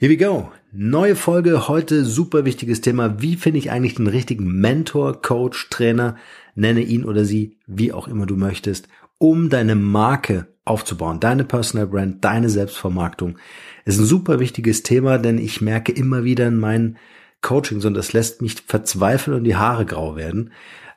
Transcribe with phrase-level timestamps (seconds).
[0.00, 0.52] Here we go.
[0.70, 3.20] Neue Folge, heute super wichtiges Thema.
[3.20, 6.14] Wie finde ich eigentlich den richtigen Mentor, Coach, Trainer,
[6.54, 8.86] nenne ihn oder sie, wie auch immer du möchtest,
[9.18, 13.38] um deine Marke aufzubauen, deine Personal Brand, deine Selbstvermarktung.
[13.86, 16.96] Ist ein super wichtiges Thema, denn ich merke immer wieder in meinen
[17.40, 20.52] Coachings und das lässt mich verzweifeln und die Haare grau werden,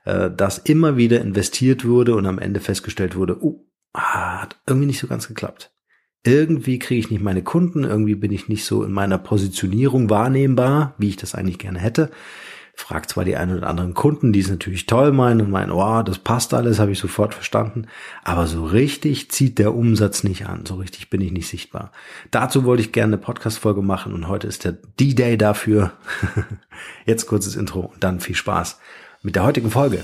[0.06, 3.66] äh, dass immer wieder investiert wurde und am Ende festgestellt wurde, oh,
[3.96, 5.72] hat irgendwie nicht so ganz geklappt
[6.24, 10.94] irgendwie kriege ich nicht meine Kunden, irgendwie bin ich nicht so in meiner Positionierung wahrnehmbar,
[10.98, 12.12] wie ich das eigentlich gerne hätte.
[12.74, 16.04] Fragt zwar die einen oder anderen Kunden, die es natürlich toll meinen und meinen, oh,
[16.04, 17.88] das passt alles, habe ich sofort verstanden,
[18.24, 21.92] aber so richtig zieht der Umsatz nicht an, so richtig bin ich nicht sichtbar.
[22.32, 25.94] Dazu wollte ich gerne eine Podcast-Folge machen und heute ist der D-Day dafür.
[27.06, 28.80] Jetzt kurzes Intro und dann viel Spaß
[29.22, 30.04] mit der heutigen Folge.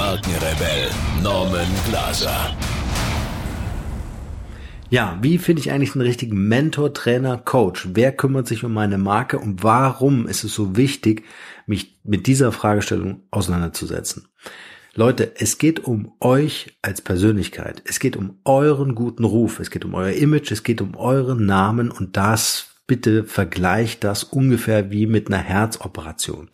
[0.00, 0.88] Markenrebell
[1.22, 2.56] Norman Glaser.
[4.88, 7.90] Ja, wie finde ich eigentlich einen richtigen Mentor, Trainer, Coach?
[7.92, 11.24] Wer kümmert sich um meine Marke und warum ist es so wichtig,
[11.66, 14.28] mich mit dieser Fragestellung auseinanderzusetzen?
[14.94, 17.82] Leute, es geht um euch als Persönlichkeit.
[17.84, 19.60] Es geht um euren guten Ruf.
[19.60, 20.50] Es geht um euer Image.
[20.50, 26.48] Es geht um euren Namen und das bitte vergleicht das ungefähr wie mit einer Herzoperation.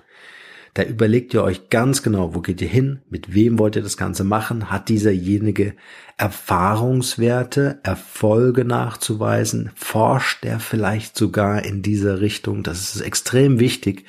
[0.76, 3.96] Da überlegt ihr euch ganz genau, wo geht ihr hin, mit wem wollt ihr das
[3.96, 5.74] Ganze machen, hat dieserjenige
[6.18, 12.62] Erfahrungswerte, Erfolge nachzuweisen, forscht er vielleicht sogar in dieser Richtung.
[12.62, 14.04] Das ist extrem wichtig,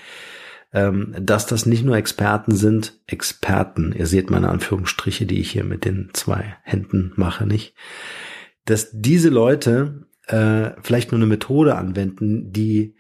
[0.73, 5.64] ähm, dass das nicht nur Experten sind, Experten, ihr seht meine Anführungsstriche, die ich hier
[5.64, 7.76] mit den zwei Händen mache, nicht,
[8.66, 12.98] dass diese Leute äh, vielleicht nur eine Methode anwenden, die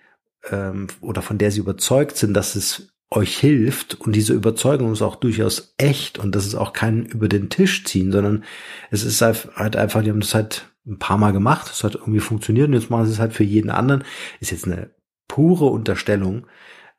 [0.49, 5.01] ähm, oder von der sie überzeugt sind, dass es euch hilft und diese Überzeugung ist
[5.01, 8.43] auch durchaus echt und das ist auch kein über den Tisch ziehen, sondern
[8.91, 12.19] es ist halt einfach, die haben das halt ein paar Mal gemacht, es hat irgendwie
[12.19, 14.03] funktioniert und jetzt machen sie es halt für jeden anderen.
[14.39, 14.91] Ist jetzt eine
[15.27, 16.47] pure Unterstellung,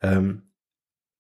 [0.01, 0.43] ähm,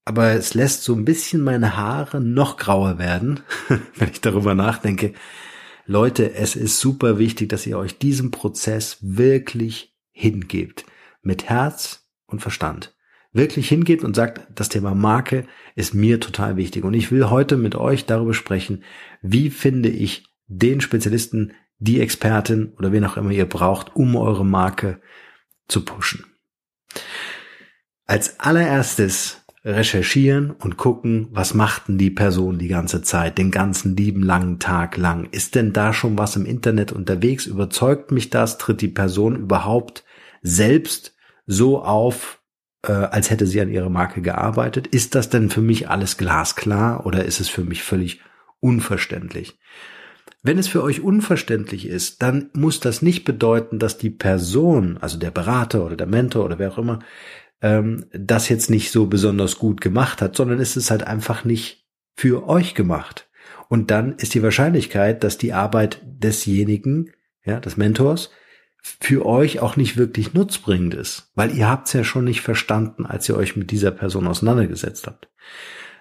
[0.04, 3.40] aber es lässt so ein bisschen meine Haare noch grauer werden,
[3.96, 5.12] wenn ich darüber nachdenke.
[5.84, 10.86] Leute, es ist super wichtig, dass ihr euch diesem Prozess wirklich hingebt.
[11.22, 12.94] Mit Herz und Verstand
[13.38, 16.84] wirklich hingeht und sagt, das Thema Marke ist mir total wichtig.
[16.84, 18.84] Und ich will heute mit euch darüber sprechen,
[19.22, 24.44] wie finde ich den Spezialisten, die Expertin oder wen auch immer ihr braucht, um eure
[24.44, 25.00] Marke
[25.68, 26.26] zu pushen.
[28.06, 33.96] Als allererstes recherchieren und gucken, was macht denn die Person die ganze Zeit, den ganzen
[33.96, 35.28] lieben langen Tag lang.
[35.30, 37.46] Ist denn da schon was im Internet unterwegs?
[37.46, 38.58] Überzeugt mich das?
[38.58, 40.04] Tritt die Person überhaupt
[40.42, 41.14] selbst
[41.46, 42.37] so auf,
[42.86, 44.86] äh, als hätte sie an ihrer Marke gearbeitet.
[44.86, 48.20] Ist das denn für mich alles glasklar oder ist es für mich völlig
[48.60, 49.58] unverständlich?
[50.42, 55.18] Wenn es für euch unverständlich ist, dann muss das nicht bedeuten, dass die Person, also
[55.18, 57.00] der Berater oder der Mentor oder wer auch immer,
[57.60, 61.86] ähm, das jetzt nicht so besonders gut gemacht hat, sondern ist es halt einfach nicht
[62.14, 63.28] für euch gemacht.
[63.68, 67.12] Und dann ist die Wahrscheinlichkeit, dass die Arbeit desjenigen,
[67.44, 68.30] ja, des Mentors,
[68.80, 73.06] für euch auch nicht wirklich nutzbringend ist, weil ihr habt es ja schon nicht verstanden,
[73.06, 75.28] als ihr euch mit dieser Person auseinandergesetzt habt.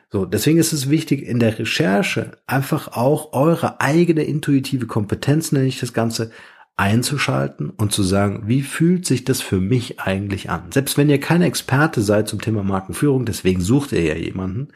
[0.09, 5.67] So, deswegen ist es wichtig, in der Recherche einfach auch eure eigene intuitive Kompetenz, nenne
[5.67, 6.31] ich das Ganze,
[6.77, 10.71] einzuschalten und zu sagen, wie fühlt sich das für mich eigentlich an?
[10.71, 14.69] Selbst wenn ihr keine Experte seid zum Thema Markenführung, deswegen sucht ihr ja jemanden,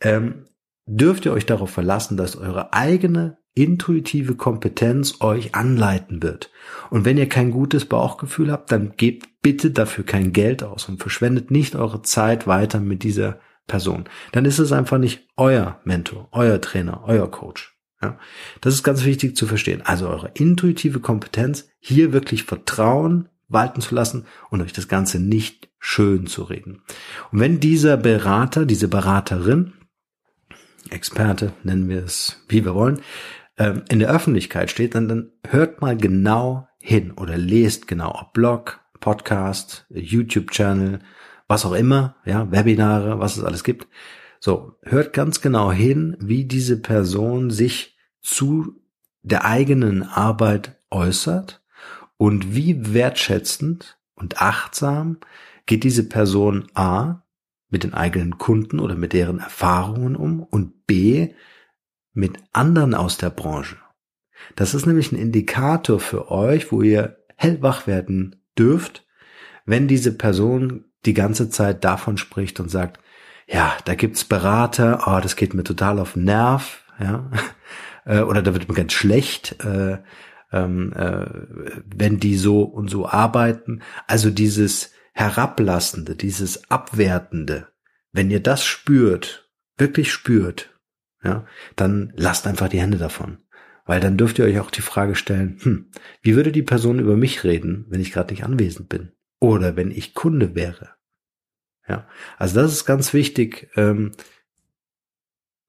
[0.00, 0.46] ähm,
[0.86, 6.50] dürft ihr euch darauf verlassen, dass eure eigene intuitive Kompetenz euch anleiten wird.
[6.90, 11.00] Und wenn ihr kein gutes Bauchgefühl habt, dann gebt bitte dafür kein Geld aus und
[11.00, 14.04] verschwendet nicht eure Zeit weiter mit dieser Person.
[14.32, 17.76] Dann ist es einfach nicht euer Mentor, euer Trainer, euer Coach.
[18.02, 18.18] Ja,
[18.60, 19.82] das ist ganz wichtig zu verstehen.
[19.84, 25.68] Also eure intuitive Kompetenz, hier wirklich Vertrauen walten zu lassen und euch das Ganze nicht
[25.78, 26.82] schön zu reden.
[27.30, 29.72] Und wenn dieser Berater, diese Beraterin,
[30.88, 33.00] Experte, nennen wir es, wie wir wollen,
[33.60, 38.32] ähm, in der Öffentlichkeit steht, dann, dann hört mal genau hin oder lest genau, ob
[38.32, 41.00] Blog, Podcast, YouTube-Channel,
[41.46, 43.86] was auch immer, ja, Webinare, was es alles gibt.
[44.40, 48.80] So, hört ganz genau hin, wie diese Person sich zu
[49.22, 51.62] der eigenen Arbeit äußert
[52.16, 55.18] und wie wertschätzend und achtsam
[55.66, 57.24] geht diese Person A
[57.68, 61.34] mit den eigenen Kunden oder mit deren Erfahrungen um und B
[62.12, 63.76] mit anderen aus der Branche.
[64.56, 69.06] Das ist nämlich ein Indikator für euch, wo ihr hellwach werden dürft,
[69.64, 73.00] wenn diese Person die ganze Zeit davon spricht und sagt,
[73.46, 77.30] ja, da gibt's Berater, oh, das geht mir total auf den Nerv, ja,
[78.04, 79.98] äh, oder da wird mir ganz schlecht, äh,
[80.52, 81.26] ähm, äh,
[81.84, 83.82] wenn die so und so arbeiten.
[84.06, 87.68] Also dieses Herablassende, dieses Abwertende,
[88.12, 90.79] wenn ihr das spürt, wirklich spürt,
[91.22, 91.46] ja,
[91.76, 93.38] dann lasst einfach die Hände davon.
[93.84, 95.90] Weil dann dürft ihr euch auch die Frage stellen, hm,
[96.22, 99.12] wie würde die Person über mich reden, wenn ich gerade nicht anwesend bin?
[99.40, 100.90] Oder wenn ich Kunde wäre?
[101.88, 102.06] Ja,
[102.38, 104.12] also das ist ganz wichtig, ähm,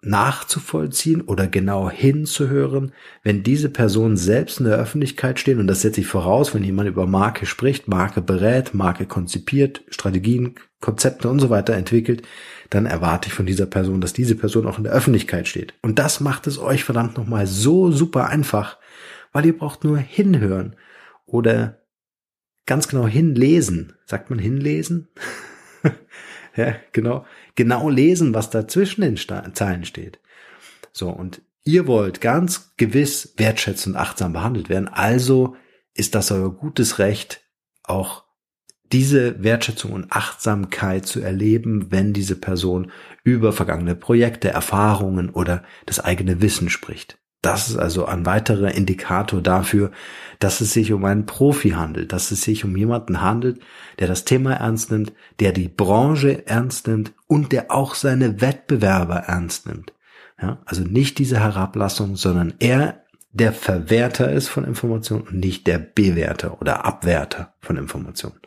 [0.02, 2.92] nachzuvollziehen oder genau hinzuhören,
[3.24, 6.90] wenn diese Personen selbst in der Öffentlichkeit stehen, und das setze ich voraus, wenn jemand
[6.90, 12.24] über Marke spricht, Marke berät, Marke konzipiert, Strategien, Konzepte und so weiter entwickelt,
[12.72, 15.76] dann erwarte ich von dieser Person, dass diese Person auch in der Öffentlichkeit steht.
[15.84, 18.80] Und das macht es euch verdammt nochmal so super einfach,
[19.32, 20.76] weil ihr braucht nur hinhören
[21.26, 21.82] oder
[22.66, 23.94] ganz genau hinlesen.
[24.06, 25.10] Sagt man hinlesen?
[26.56, 27.26] ja, genau,
[27.56, 30.20] genau lesen, was da zwischen den Zeilen steht.
[30.92, 35.56] So, und ihr wollt ganz gewiss wertschätzend und achtsam behandelt werden, also
[35.94, 37.42] ist das euer gutes Recht,
[37.84, 38.24] auch
[38.92, 42.92] diese Wertschätzung und Achtsamkeit zu erleben, wenn diese Person
[43.24, 47.18] über vergangene Projekte, Erfahrungen oder das eigene Wissen spricht.
[47.42, 49.92] Das ist also ein weiterer Indikator dafür,
[50.38, 53.60] dass es sich um einen Profi handelt, dass es sich um jemanden handelt,
[53.98, 59.16] der das Thema ernst nimmt, der die Branche ernst nimmt und der auch seine Wettbewerber
[59.16, 59.94] ernst nimmt.
[60.40, 65.80] Ja, also nicht diese Herablassung, sondern er der Verwerter ist von Informationen und nicht der
[65.80, 68.40] Bewerter oder Abwerter von Informationen.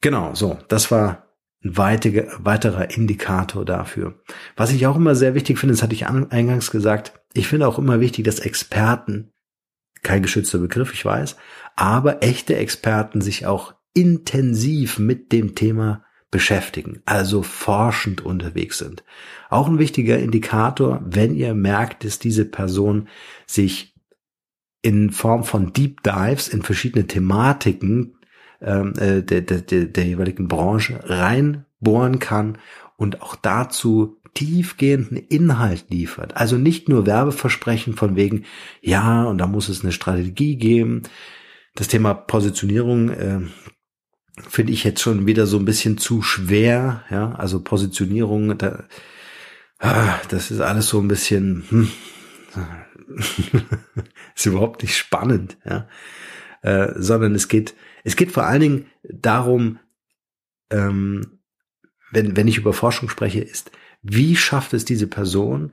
[0.00, 1.24] Genau, so, das war
[1.64, 4.14] ein weiterer Indikator dafür.
[4.56, 7.78] Was ich auch immer sehr wichtig finde, das hatte ich eingangs gesagt, ich finde auch
[7.78, 9.32] immer wichtig, dass Experten,
[10.02, 11.36] kein geschützter Begriff, ich weiß,
[11.76, 19.02] aber echte Experten sich auch intensiv mit dem Thema beschäftigen, also forschend unterwegs sind.
[19.48, 23.08] Auch ein wichtiger Indikator, wenn ihr merkt, dass diese Person
[23.46, 23.94] sich
[24.82, 28.18] in Form von Deep Dives in verschiedene Thematiken
[28.60, 32.58] ähm, äh, der, der, der, der jeweiligen Branche reinbohren kann
[32.96, 36.36] und auch dazu tiefgehenden Inhalt liefert.
[36.36, 38.44] Also nicht nur Werbeversprechen von wegen,
[38.80, 41.02] ja, und da muss es eine Strategie geben.
[41.74, 43.40] Das Thema Positionierung äh,
[44.48, 47.02] finde ich jetzt schon wieder so ein bisschen zu schwer.
[47.10, 48.84] Ja, also Positionierung, da,
[49.80, 51.90] ah, das ist alles so ein bisschen, hm,
[54.36, 55.58] ist überhaupt nicht spannend.
[55.64, 55.88] Ja,
[56.62, 57.74] äh, sondern es geht,
[58.04, 59.80] es geht vor allen Dingen darum,
[60.70, 61.40] ähm,
[62.12, 63.72] wenn, wenn ich über Forschung spreche, ist,
[64.10, 65.72] wie schafft es diese Person,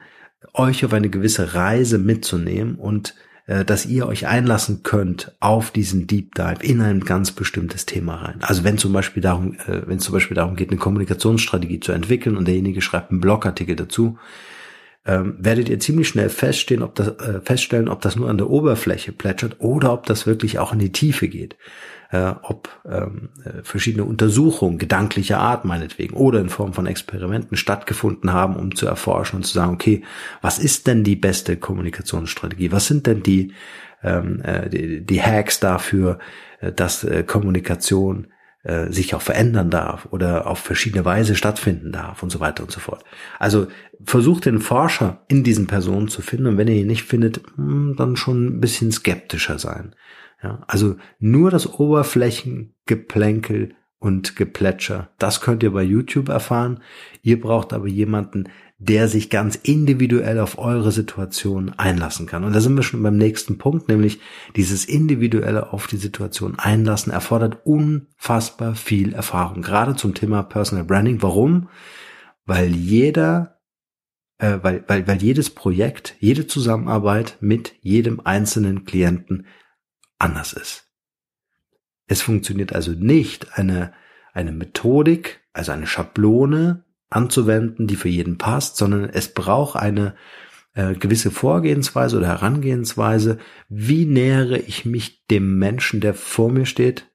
[0.53, 3.15] euch auf eine gewisse Reise mitzunehmen und
[3.47, 8.15] äh, dass ihr euch einlassen könnt auf diesen Deep Dive in ein ganz bestimmtes Thema
[8.15, 8.39] rein.
[8.41, 11.91] Also wenn zum Beispiel darum, äh, wenn es zum Beispiel darum geht, eine Kommunikationsstrategie zu
[11.91, 14.17] entwickeln und derjenige schreibt einen Blogartikel dazu,
[15.05, 18.49] ähm, werdet ihr ziemlich schnell feststehen, ob das, äh, feststellen, ob das nur an der
[18.49, 21.55] Oberfläche plätschert oder ob das wirklich auch in die Tiefe geht
[22.11, 28.31] äh, ob ähm, äh, verschiedene Untersuchungen gedanklicher Art meinetwegen oder in Form von Experimenten stattgefunden
[28.31, 30.03] haben, um zu erforschen und zu sagen, okay,
[30.41, 32.71] was ist denn die beste Kommunikationsstrategie?
[32.71, 33.53] Was sind denn die,
[34.03, 36.19] ähm, äh, die, die Hacks dafür,
[36.59, 38.27] äh, dass Kommunikation
[38.65, 42.71] äh, sich auch verändern darf oder auf verschiedene Weise stattfinden darf und so weiter und
[42.71, 43.03] so fort.
[43.37, 43.67] Also
[44.03, 47.95] versucht den Forscher in diesen Personen zu finden und wenn ihr ihn nicht findet, hm,
[47.95, 49.93] dann schon ein bisschen skeptischer sein.
[50.41, 55.09] Ja, also nur das Oberflächengeplänkel und Geplätscher.
[55.17, 56.81] Das könnt ihr bei YouTube erfahren.
[57.21, 62.43] Ihr braucht aber jemanden, der sich ganz individuell auf eure Situation einlassen kann.
[62.43, 64.19] Und da sind wir schon beim nächsten Punkt, nämlich
[64.55, 71.21] dieses individuelle auf die Situation einlassen erfordert unfassbar viel Erfahrung, gerade zum Thema Personal Branding.
[71.21, 71.69] Warum?
[72.45, 73.61] Weil jeder,
[74.39, 79.47] äh, weil, weil, weil jedes Projekt, jede Zusammenarbeit mit jedem einzelnen Klienten
[80.19, 80.91] anders ist.
[82.07, 83.93] Es funktioniert also nicht, eine,
[84.33, 86.84] eine Methodik, also eine Schablone
[87.15, 90.15] anzuwenden, die für jeden passt, sondern es braucht eine
[90.73, 93.39] äh, gewisse Vorgehensweise oder Herangehensweise.
[93.69, 97.09] Wie nähere ich mich dem Menschen, der vor mir steht,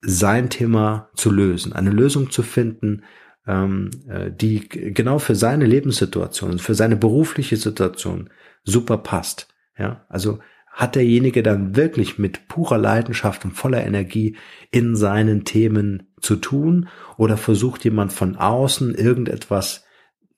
[0.00, 3.04] sein Thema zu lösen, eine Lösung zu finden,
[3.46, 8.30] ähm, äh, die genau für seine Lebenssituation, für seine berufliche Situation
[8.64, 9.48] super passt.
[9.76, 10.38] Ja, also
[10.72, 14.36] hat derjenige dann wirklich mit purer Leidenschaft und voller Energie
[14.70, 16.88] in seinen Themen zu tun
[17.18, 19.84] oder versucht jemand von außen irgendetwas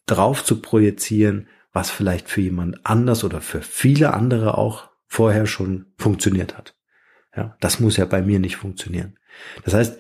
[0.07, 5.87] drauf zu projizieren, was vielleicht für jemand anders oder für viele andere auch vorher schon
[5.97, 6.75] funktioniert hat.
[7.37, 9.19] Ja, das muss ja bei mir nicht funktionieren.
[9.65, 9.99] Das heißt,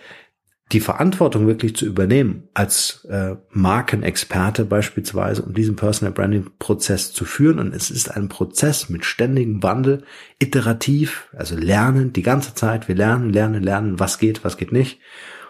[0.72, 7.24] die Verantwortung wirklich zu übernehmen als äh, Markenexperte beispielsweise, um diesen Personal Branding Prozess zu
[7.24, 7.58] führen.
[7.58, 10.04] Und es ist ein Prozess mit ständigem Wandel,
[10.38, 12.88] iterativ, also lernen die ganze Zeit.
[12.88, 15.00] Wir lernen, lernen, lernen, was geht, was geht nicht.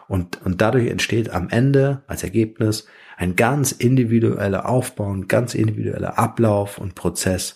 [0.09, 6.19] Und, und dadurch entsteht am Ende als Ergebnis ein ganz individueller Aufbau, ein ganz individueller
[6.19, 7.55] Ablauf und Prozess,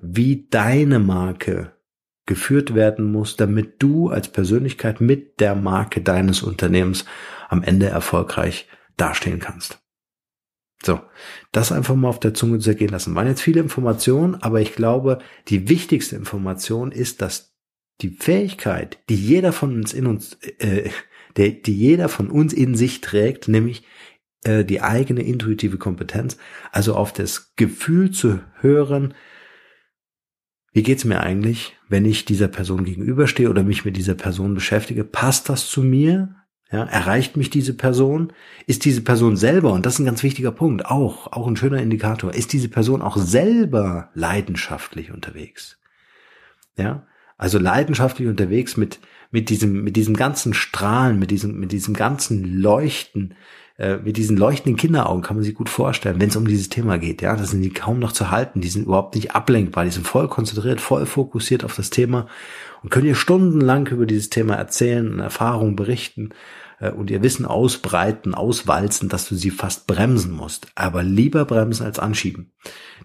[0.00, 1.72] wie deine Marke
[2.28, 7.06] geführt werden muss, damit du als Persönlichkeit mit der Marke deines Unternehmens
[7.48, 9.80] am Ende erfolgreich dastehen kannst.
[10.84, 11.00] So,
[11.50, 13.14] das einfach mal auf der Zunge zergehen lassen.
[13.16, 15.18] Waren jetzt viele Informationen, aber ich glaube,
[15.48, 17.56] die wichtigste Information ist, dass
[18.00, 20.90] die Fähigkeit, die jeder von uns in uns, äh,
[21.36, 23.84] die jeder von uns in sich trägt, nämlich
[24.44, 26.36] äh, die eigene intuitive Kompetenz,
[26.72, 29.14] also auf das Gefühl zu hören,
[30.72, 35.04] wie geht's mir eigentlich, wenn ich dieser Person gegenüberstehe oder mich mit dieser Person beschäftige?
[35.04, 36.34] Passt das zu mir?
[36.70, 38.32] Ja, erreicht mich diese Person?
[38.66, 41.80] Ist diese Person selber, und das ist ein ganz wichtiger Punkt, auch, auch ein schöner
[41.80, 45.78] Indikator, ist diese Person auch selber leidenschaftlich unterwegs?
[46.76, 47.06] Ja,
[47.38, 52.44] also leidenschaftlich unterwegs mit, mit diesem, mit diesem ganzen Strahlen, mit diesem, mit diesem ganzen
[52.44, 53.34] Leuchten,
[53.78, 56.98] äh, mit diesen leuchtenden Kinderaugen kann man sich gut vorstellen, wenn es um dieses Thema
[56.98, 57.22] geht.
[57.22, 60.06] Ja, das sind die kaum noch zu halten, die sind überhaupt nicht ablenkbar, die sind
[60.06, 62.26] voll konzentriert, voll fokussiert auf das Thema
[62.82, 66.30] und können ihr stundenlang über dieses Thema erzählen und Erfahrungen berichten
[66.80, 70.66] äh, und ihr Wissen ausbreiten, auswalzen, dass du sie fast bremsen musst.
[70.74, 72.52] Aber lieber bremsen als anschieben.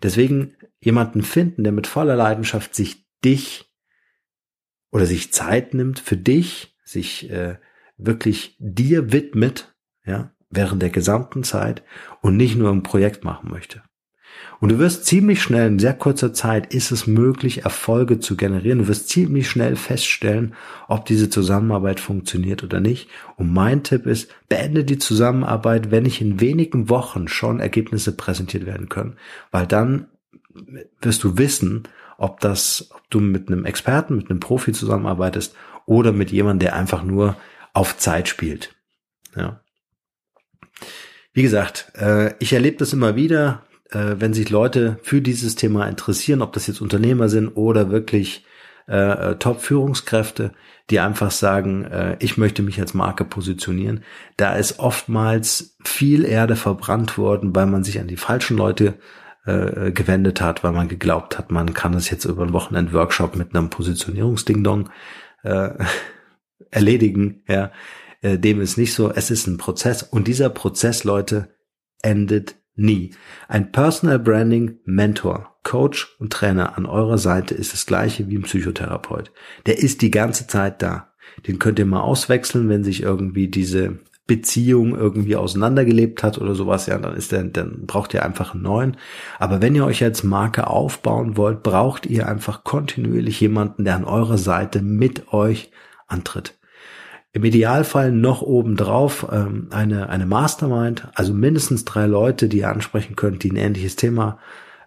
[0.02, 3.72] Deswegen jemanden finden, der mit voller Leidenschaft sich dich
[4.92, 7.58] oder sich Zeit nimmt für dich, sich äh,
[7.98, 9.76] wirklich dir widmet,
[10.06, 11.84] ja, während der gesamten Zeit
[12.22, 13.82] und nicht nur ein Projekt machen möchte.
[14.60, 18.80] Und du wirst ziemlich schnell, in sehr kurzer Zeit ist es möglich, Erfolge zu generieren.
[18.80, 20.56] Du wirst ziemlich schnell feststellen,
[20.88, 23.10] ob diese Zusammenarbeit funktioniert oder nicht.
[23.36, 28.66] Und mein Tipp ist, beende die Zusammenarbeit, wenn nicht in wenigen Wochen schon Ergebnisse präsentiert
[28.66, 29.18] werden können.
[29.52, 30.08] Weil dann
[31.02, 31.84] wirst du wissen,
[32.18, 35.56] ob das, ob du mit einem Experten, mit einem Profi zusammenarbeitest
[35.86, 37.36] oder mit jemandem, der einfach nur
[37.74, 38.74] auf Zeit spielt.
[39.36, 39.63] Ja.
[41.34, 45.88] Wie gesagt, äh, ich erlebe das immer wieder, äh, wenn sich Leute für dieses Thema
[45.88, 48.46] interessieren, ob das jetzt Unternehmer sind oder wirklich
[48.86, 50.52] äh, Top-Führungskräfte,
[50.90, 54.04] die einfach sagen, ich möchte mich als Marke positionieren.
[54.36, 58.96] Da ist oftmals viel Erde verbrannt worden, weil man sich an die falschen Leute
[59.46, 63.70] gewendet hat, weil man geglaubt hat, man kann es jetzt über einen Wochenend-Workshop mit einem
[63.70, 64.90] Positionierungsding-Dong
[65.44, 65.70] äh,
[66.70, 67.44] erledigen.
[67.48, 67.72] Ja,
[68.24, 69.12] äh, dem ist nicht so.
[69.12, 71.50] Es ist ein Prozess und dieser Prozess, Leute,
[72.02, 73.12] endet nie.
[73.48, 78.44] Ein Personal Branding Mentor, Coach und Trainer an eurer Seite ist das gleiche wie ein
[78.44, 79.32] Psychotherapeut.
[79.68, 81.14] Der ist die ganze Zeit da.
[81.48, 86.86] Den könnt ihr mal auswechseln, wenn sich irgendwie diese Beziehung irgendwie auseinandergelebt hat oder sowas,
[86.86, 88.98] ja, dann ist der, dann braucht ihr einfach einen neuen.
[89.38, 94.06] Aber wenn ihr euch als Marke aufbauen wollt, braucht ihr einfach kontinuierlich jemanden, der an
[94.06, 95.72] eurer Seite mit euch
[96.08, 96.58] antritt.
[97.36, 103.16] Im Idealfall noch obendrauf ähm, eine, eine Mastermind, also mindestens drei Leute, die ihr ansprechen
[103.16, 104.38] könnt, die ein ähnliches Thema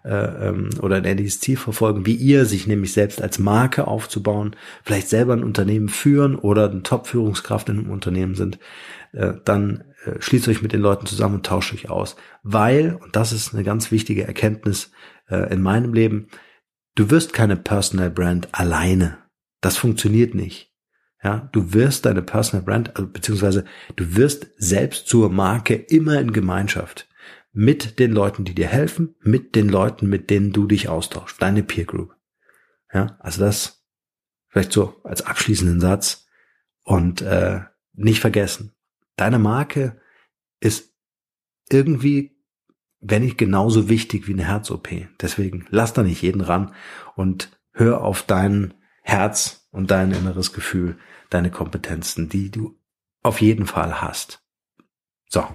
[0.05, 4.55] äh, ähm, oder ein ähnliches Ziel verfolgen, wie ihr, sich nämlich selbst als Marke aufzubauen,
[4.83, 8.59] vielleicht selber ein Unternehmen führen oder eine Top-Führungskraft in einem Unternehmen sind,
[9.11, 12.15] äh, dann äh, schließt euch mit den Leuten zusammen und tauscht euch aus.
[12.43, 14.91] Weil, und das ist eine ganz wichtige Erkenntnis
[15.29, 16.27] äh, in meinem Leben,
[16.95, 19.17] du wirst keine Personal Brand alleine.
[19.59, 20.66] Das funktioniert nicht.
[21.23, 26.31] Ja, du wirst deine Personal Brand, also, beziehungsweise du wirst selbst zur Marke immer in
[26.31, 27.07] Gemeinschaft
[27.51, 31.63] mit den Leuten, die dir helfen, mit den Leuten, mit denen du dich austauschst, deine
[31.63, 32.15] Peer Group.
[32.93, 33.83] Ja, also das
[34.49, 36.27] vielleicht so als abschließenden Satz
[36.83, 37.61] und äh,
[37.93, 38.75] nicht vergessen,
[39.15, 39.99] deine Marke
[40.59, 40.93] ist
[41.69, 42.37] irgendwie,
[42.99, 44.89] wenn nicht genauso wichtig wie eine Herz-OP.
[45.19, 46.73] Deswegen lass da nicht jeden ran
[47.15, 48.73] und hör auf dein
[49.07, 50.97] Herz und dein inneres Gefühl,
[51.29, 52.77] deine Kompetenzen, die du
[53.23, 54.41] auf jeden Fall hast.
[55.29, 55.45] So.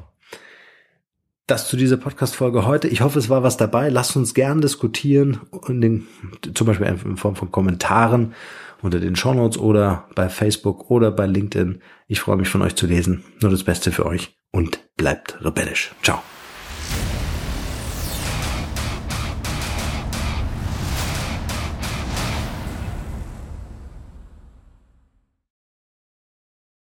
[1.47, 2.89] Das zu dieser Podcast-Folge heute.
[2.89, 3.91] Ich hoffe, es war was dabei.
[3.91, 6.07] Lasst uns gern diskutieren, in den,
[6.55, 8.35] zum Beispiel in Form von Kommentaren
[8.81, 11.83] unter den Shownotes oder bei Facebook oder bei LinkedIn.
[12.07, 13.23] Ich freue mich von euch zu lesen.
[13.41, 15.93] Nur das Beste für euch und bleibt rebellisch.
[16.03, 16.23] Ciao.